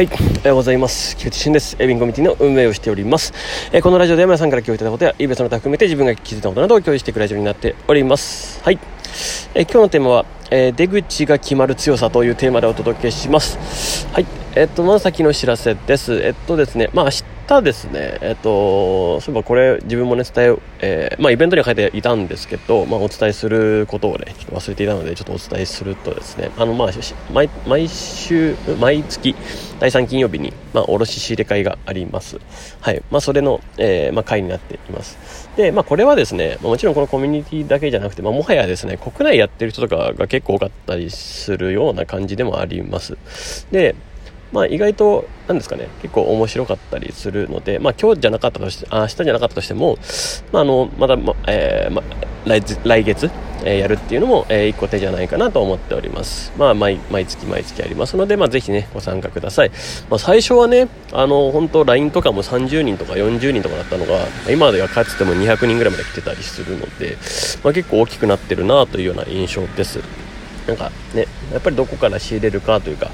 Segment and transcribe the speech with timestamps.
[0.00, 1.14] はい、おはようございます。
[1.14, 1.76] 菊池俊です。
[1.78, 3.34] エビンコミュニティの運営をしております。
[3.70, 8.62] えーこのラジオでは皆さんから共有いただいたことや、イベントの他含めて自分が気づいたことなどを共有していくラジオになっております。
[8.64, 8.78] はい。
[9.52, 14.06] えー今日のテーマは、えー出口が決まる強さというテーマでお届けします。
[14.14, 14.26] はい。
[14.54, 16.18] えっと、まず先のお知らせです。
[16.22, 17.10] えっとですね、まあ
[17.50, 26.90] 明日ですね、えっと、そういえばこれ自分もね、伝え、えーまあイベントには書いていたんですけど、まあお伝えすることをね、ちょっと忘れていたので、ちょっとお伝えするとですね、あの、まあ、
[27.32, 29.34] 毎毎週、毎月、
[29.80, 32.38] 第3金曜日に、まあ、卸仕入れ会があります。
[32.80, 33.02] はい。
[33.10, 35.50] まあ、それの、えーまあ、会になっています。
[35.56, 43.16] で、まあ、これはですね、まもちろんこのコミュニティだけじゃなくて、まあ、もはやですね、国内やってる人とかが結構多かったりするような感じでもあります。
[43.72, 43.96] で、
[44.52, 49.98] まあ意外と、なんですかね、結構面白かったりするので、まあ今日じゃなかったとして、あ明日じゃなかったとしても、
[50.52, 52.02] まああの、まだ、まえーま
[52.46, 53.30] 来、来月、
[53.64, 56.52] えーやるっていうのも、えー一個手じゃないかなと思っております。
[56.58, 59.70] まあ毎、毎月毎月ありますので、まあぜひね、ご参加ください。
[60.08, 67.16] まあ最初はね、あの、本当 LINE とかも30人とか40人とかだったのが、今ではかつても200人ぐらいまで来てたりするので、
[67.62, 70.00] まあ結構大きくなってるなというような印象です。
[70.70, 73.10] なんかね、やっぱりどこから仕入れるかというか、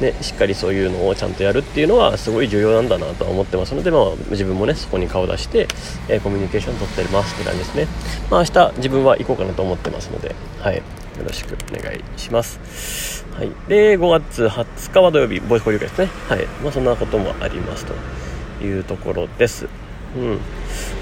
[0.00, 5.68] ね、しっかりそういうのをちゃんとやるっていうのはすごい重要なんだなとは思ってますので、まあ、自分もねそこに顔を出して、
[6.08, 7.86] えーコミュニケーション取ってますって感じですね、
[8.30, 10.82] まあ、明日自分は行こうかなと思ってますので、はい、よ
[11.22, 16.46] ろしくお願いします、はい、で5月20日は土曜日ボイス交流会ですね、はい。
[16.62, 19.68] まあ、そんなこともありますというところです。
[20.16, 20.38] うん。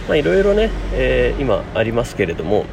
[0.09, 2.65] まあいろいろね、えー今ありますけれども、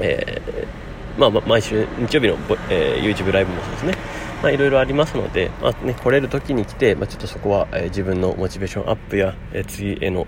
[0.00, 0.85] えー
[1.18, 2.36] まあ、毎週日曜日の、
[2.70, 3.94] えー YouTube ライブもそうですね、
[4.42, 10.26] まあ、いろいろありますので、まあね、来れる時に来て、まあ、ちょっとそこは、えー自分のモチベーションアップや、えー次への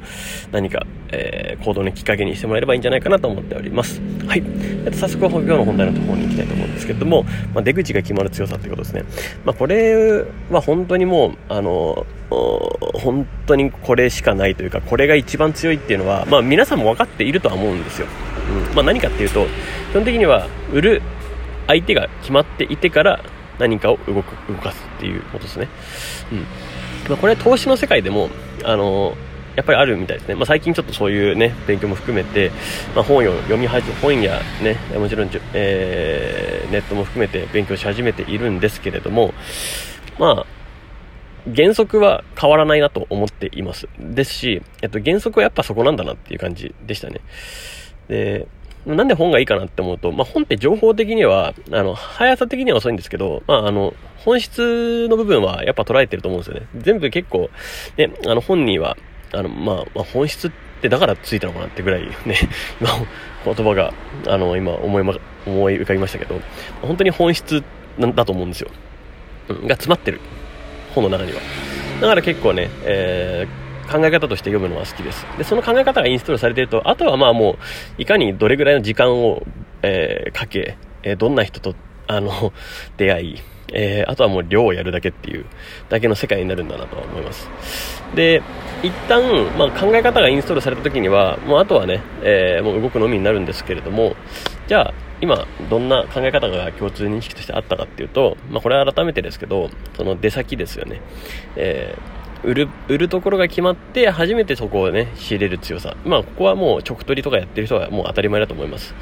[0.52, 4.00] 何か、え行動のきっかけにしてもらえればいいんじゃないかなと思っております。
[4.26, 4.42] はい。
[4.84, 9.04] えっと、早速、今日の本題のところに行きたいと思うんですけども、ま、出口が決まる強さということですね。
[9.44, 18.06] ま、これは本当にもう、あの、本当にこれしかないというか、これが一番強いっていうのは、ま、皆さんも分かっているとは思うんですよ。
[18.48, 18.74] うん。
[18.74, 19.46] まあ、何かっていうと、
[19.90, 21.02] 基本的には、売る
[21.66, 23.20] 相手が決まっていてから
[23.58, 25.68] 何かを動く、動かすっていうことですね。
[26.32, 26.38] うん。
[27.08, 28.30] まあ、これは投資の世界でも、
[28.64, 29.16] あの
[29.54, 30.36] やっぱりあるみたいですね。
[30.36, 32.52] まあ、最近ちょっとそういうね、勉強も含めて、
[32.94, 39.32] まあ、本を読み始め、本やね、もちろんじ、えーネットも含めて勉強し始めているんですけれども、
[40.18, 40.46] まあ、
[41.54, 43.88] 原則は変わらないなと思っています。
[43.98, 47.20] ですし、えっと、原則はやっぱそこなんだなっていう感じでしたね。
[48.08, 48.46] で、
[48.86, 56.66] なんで本がいいかなって思うと、まあ、本って情報的には、あの、速さ的には遅いんですけど、まあ、あの、本質の部分はやっぱ捉えてると思うんですよね。
[56.78, 57.50] 全部結構、
[57.96, 58.96] ね、あの、本には、
[59.32, 62.08] あの、まあ、まあ、本質ってだからついたのかなってぐらいね、
[62.80, 62.90] 今、
[63.44, 63.92] 言葉が、
[64.26, 65.14] あの、今思いま、
[65.46, 66.40] 思い浮かびましたけど、
[66.80, 67.62] 本当に本質
[67.98, 68.70] なんだと思うんですよ。
[69.48, 70.20] うんが詰まってる。
[70.94, 71.40] 本の中には。
[72.00, 75.26] だから結構ね、えー考え方として読むのは好きです。
[75.36, 79.42] で、その考え方がインストールされてると、あとはまあもう、いかにどれぐらいの時間を、
[79.82, 81.74] えーかけ、えーどんな人と、
[82.06, 82.52] あの、
[82.96, 83.36] 出会い、
[83.72, 85.44] えーあとはもう量をやるだけっていう
[85.88, 87.50] だけの世界になるんだなとは思います。
[88.14, 88.42] で、
[88.82, 89.22] 一旦、
[89.58, 94.16] まあ、考え方がインストールされた時には、もうあとはね、えーもう動くのみになるんですけれども、
[94.66, 101.00] じゃあ、今、どんな考え方が共通認識としてあったかっていうと、まあ、これは改めてですけど、その出先ですよね。
[101.56, 105.96] えー売る、売るところが決まって、初めてそこをね、仕入れる強さ。
[106.04, 108.94] まあ、ここはもう直取りとかやってる人はもう当たり前だと思います。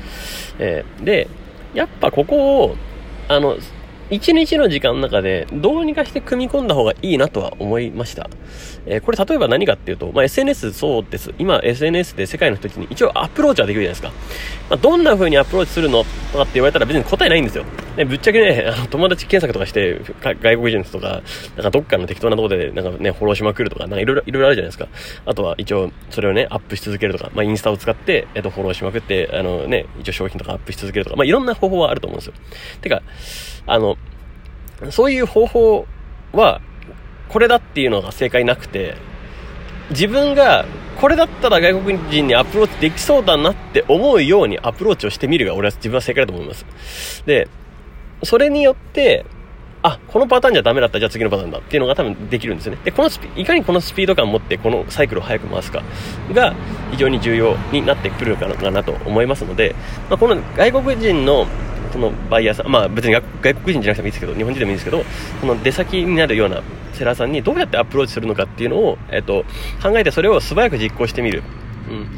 [0.59, 1.29] えーで、
[1.75, 2.77] やっぱここを、
[3.29, 3.57] あの、
[4.09, 8.31] 一日の時間の中でどうにかして組み込んだ方がいいなとは思いました。
[8.87, 11.35] えーこれ例えば何かっていうと、まあ、SNS そうです。
[11.39, 14.13] 今 SNS で世界の人たちに一応アプローチはできるじゃないですか。
[14.71, 17.65] まあ、どんな風にアプローチするのとかって言われたら別に答えないんですよ。
[17.97, 21.23] ね、ぶっちゃけね、あの友達検索とかして、外国人とか、
[21.57, 24.89] なんかどっかの適当なとこで、なんかね、フォローしまくるとか、なんかいろいろ、いろいろあるじゃないですか。
[25.25, 32.35] あとは一応、それをね、アップし続けるとか、まあ、インスタを使って、えっと、フォローしまくって、あのね、一応商品とかアップし続けるとか、まあ、いろんな方法はあると思うんですよ。
[32.83, 33.03] てか、
[33.67, 33.97] あの、
[34.91, 35.87] そういう方法
[36.33, 36.61] は、
[37.29, 38.95] これだっていうのが正解なくて、
[39.91, 40.67] 自分が
[41.01, 47.23] これだったら外国人にアプローチできそうだなって思うようにアプローチをしてみるが俺は自分は正解だと思います。
[47.27, 47.49] で、
[48.23, 49.25] それによって、
[49.83, 52.79] あ、このパターンじゃダメだった、じゃあ次のパターンだっていうのが多分できるんですよね。
[52.85, 55.83] で、このスピ、いかにこのスピード感を持ってこのサイクルを早く回すか
[56.33, 56.55] が
[56.91, 59.75] 非常に重要になってくるかなと思いますので、
[60.09, 61.47] まあ、この外国人の
[61.93, 63.23] そのバイヤーさん、まあ別に外
[63.55, 65.05] 国人じゃなくてもいいですけど、日本人でもいいですけど、
[65.41, 66.63] その出先になるような
[66.93, 69.45] セラーさんにどうやってアプローチするのかっていうのを、えっと、
[69.83, 71.43] 考えてそれを素早く実行してみる。
[71.89, 72.09] うん。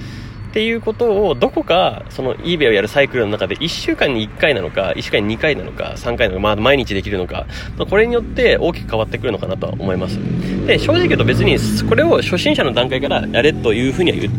[0.48, 7.46] っていうことをどこかその eBay をやるサイクルの中で1週間に1回なのか1週間に2回なのか3回なのか、まあ、毎日できるのか、
[7.76, 10.18] ま、これによって大きく変わってくるのかなとは思います。
[10.66, 11.56] で正直言うと別に
[11.88, 14.30] これを初心者の段階からやれというふうには言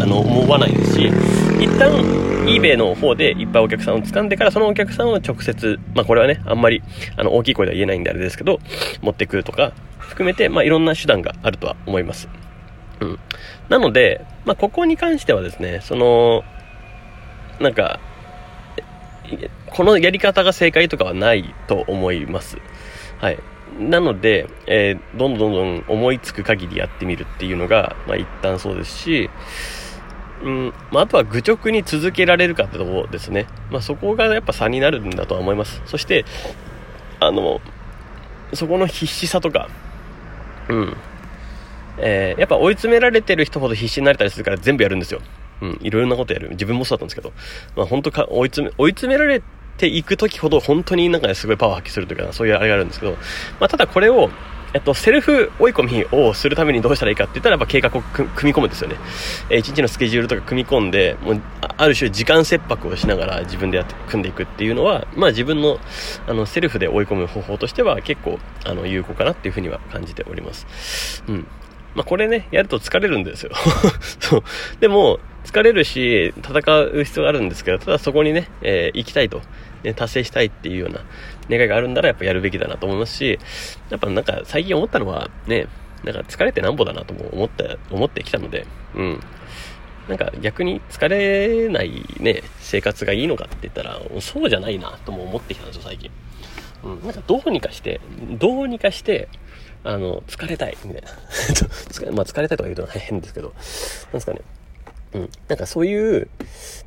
[0.00, 1.06] あの思わないですし
[1.60, 1.92] 一旦
[2.46, 6.82] eBay の方でいっぱいお客さんを掴んでからそのお客さんを直接まあこれはねあんまり
[7.16, 8.58] あの大きい声では言えないんであれですけど
[9.00, 12.28] 持ってくるとか含めて、まあ、いろんな手段があるとは思います。
[13.00, 13.18] うん。
[13.68, 16.44] なので、まあ、ここに関してはですね、その、
[17.60, 18.00] なんか、
[19.66, 22.58] このやり方が正解とかはないと思います。
[23.18, 23.38] はい。
[23.78, 29.30] なので、えー、どんどんどん思いつく限りやってみるっていうのが、まあ、一旦そうですし、
[30.42, 33.46] うん、まあ、とは愚直に続けられるかってとこですね。
[33.70, 35.82] まあ、そこがやっぱ差になるんだとは思います。
[35.86, 36.24] そして、
[37.18, 37.60] あの、
[38.52, 39.68] そこの必死さとか、
[40.68, 40.96] うん、
[41.98, 45.20] えー、やっぱ追い詰められてる人ほど必死になれたりするから全部やるんですよ。
[45.62, 46.50] うん、いろいろなことやる。
[46.50, 47.32] 自分もそうだったんですけど、
[47.76, 49.42] まあ本当か、追い詰め、追い詰められ
[49.76, 53.12] ていく時ほど本当になんかね、すごいパワー発揮するというか、そういうあれがあるんですけど、
[53.60, 54.30] まあただこれを、
[54.74, 58.96] えっと、セルフ追い込みをするためにどうしたらいいかって言ったら、やっぱ計画を組み込むんですよね。
[59.48, 65.78] えー、一日のスケジュールとか組み込んで、もう、ある種時間切迫をしながら自分でやって、組んでいくっていうのは、まあ自分の、
[66.26, 71.22] あの、セルフで追い込む方法としては結構、あの、有効かなっていうふうには感じております。
[71.28, 71.46] うん。
[71.94, 73.52] まあ、これね、やると疲れるんですよ。
[74.20, 74.42] そう。
[74.80, 79.42] でも、疲れるし、戦う必要があるんですけど、ただそこにね、えー、行きたいと、
[79.82, 81.00] ね、達成したいっていうような
[81.48, 83.38] 願いがあるんならやっぱやるべきだなと思いますし、
[83.90, 85.68] やっぱなんか最近思ったのはね、
[86.02, 89.20] なんか疲れてなんぼだなとも思った、思ってきたので、うん。
[90.08, 96.10] なんか逆に疲れないね、生活がいいのかって言ったら、そうじゃないなとも思ってきたんですよ、最近。
[96.82, 97.02] うん。
[97.04, 98.00] なんかどうにかして、
[98.38, 99.28] どうにかして、
[99.84, 101.10] あの、疲れたい、みたいな。
[102.12, 103.56] まあ、疲れたいとか言うと変ですけど、なん
[104.12, 104.40] ですかね。
[105.12, 105.30] うん。
[105.46, 106.28] なんかそういう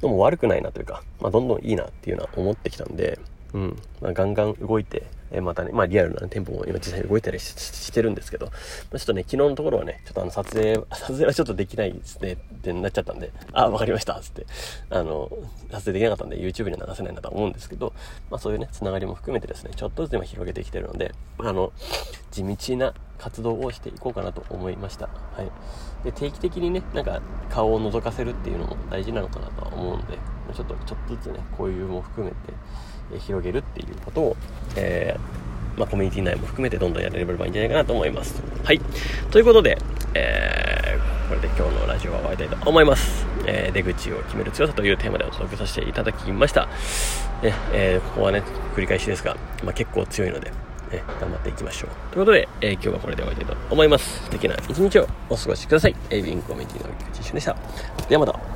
[0.02, 3.20] のも悪くないなというか、まあ、どんどんいいなっていうのは思ってきたんで、
[3.54, 3.82] うん。
[4.02, 8.52] まあ、ガンガン動いて、えまたね、まあリアルな、店舗も今実際に動いたりしてるんですけど、ま
[8.94, 14.46] あ、ちょっとね、昨日のところはね、ちょっとあの撮影、 撮影はちょっとできないですねってなっちゃったんで、あ、わかりましたつって、
[14.90, 15.30] あの、
[15.72, 17.94] 撮影できなかったんで YouTube に流せないなと思うんですけど、
[18.30, 21.72] まあそういうね、つながりも含めてですね、ちょっとずつ今広げてきてるので、あの、
[22.32, 25.08] 地道な活動をしていこうかなと思いました。
[25.08, 25.52] はい。
[26.04, 30.18] で、定期的にね、なんか顔を覗かせるっていうのも大事なのかなとは思うので、
[30.54, 32.38] ちょっと、ちょっとずつね、交流も含めて、
[33.20, 34.38] 広げるっていうことを、
[34.76, 35.17] え
[35.78, 38.42] まあ、コミュニティ内も含めてどんどんやれればいいんじゃないかなと思います。
[38.64, 38.82] はい。
[39.30, 39.78] ということで、
[40.16, 43.26] えー、これで今日のラジオは終わりたいと思います。
[43.46, 46.68] えー、出口を決める強さというテーマでお届けさせていただきました。
[47.44, 48.42] ね、えー、ここはね、
[48.76, 50.52] 繰り返しですが、まあ、結構強いので、
[50.92, 51.90] ね、頑張っていきましょう。
[52.12, 54.24] ということで、えー、今日はこれで終わりたいと思います。
[54.24, 55.96] 素敵な一日をお過ごしください。
[56.10, 57.56] エイビンコミュニティの菊池俊でした。
[58.10, 58.47] ではまた。